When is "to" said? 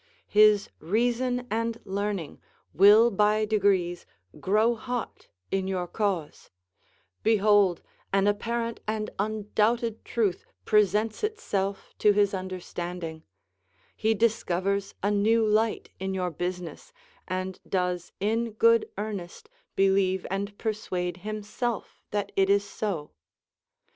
11.99-12.13